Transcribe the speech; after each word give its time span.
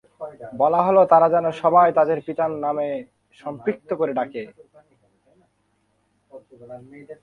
বলা 0.57 0.79
হলো 0.87 1.01
তারা 1.05 1.27
যেন 1.29 1.45
সবাই 1.63 1.87
তাদের 1.93 2.17
পিতার 2.25 2.51
নামে 2.65 2.87
সম্পৃক্ত 3.39 3.89
করে 3.93 4.11
ডাকে। 4.13 4.43